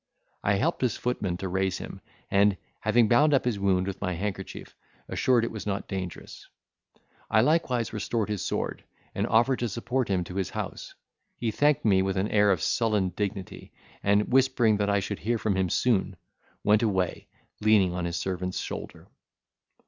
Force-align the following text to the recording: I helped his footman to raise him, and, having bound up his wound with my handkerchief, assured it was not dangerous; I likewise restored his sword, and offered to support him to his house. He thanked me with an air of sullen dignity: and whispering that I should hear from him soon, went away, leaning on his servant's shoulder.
I 0.43 0.53
helped 0.55 0.81
his 0.81 0.97
footman 0.97 1.37
to 1.37 1.47
raise 1.47 1.77
him, 1.77 2.01
and, 2.31 2.57
having 2.79 3.07
bound 3.07 3.35
up 3.35 3.45
his 3.45 3.59
wound 3.59 3.85
with 3.85 4.01
my 4.01 4.13
handkerchief, 4.13 4.75
assured 5.07 5.43
it 5.45 5.51
was 5.51 5.67
not 5.67 5.87
dangerous; 5.87 6.47
I 7.29 7.41
likewise 7.41 7.93
restored 7.93 8.27
his 8.27 8.41
sword, 8.43 8.83
and 9.13 9.27
offered 9.27 9.59
to 9.59 9.69
support 9.69 10.07
him 10.07 10.23
to 10.23 10.33
his 10.37 10.49
house. 10.49 10.95
He 11.37 11.51
thanked 11.51 11.85
me 11.85 12.01
with 12.01 12.17
an 12.17 12.29
air 12.29 12.49
of 12.51 12.63
sullen 12.63 13.09
dignity: 13.09 13.73
and 14.01 14.33
whispering 14.33 14.77
that 14.77 14.89
I 14.89 15.01
should 15.01 15.19
hear 15.19 15.37
from 15.37 15.55
him 15.55 15.69
soon, 15.69 16.15
went 16.63 16.81
away, 16.81 17.27
leaning 17.59 17.93
on 17.93 18.05
his 18.05 18.17
servant's 18.17 18.57
shoulder. 18.57 19.07